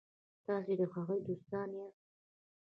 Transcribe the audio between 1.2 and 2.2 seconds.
دوستان یاست.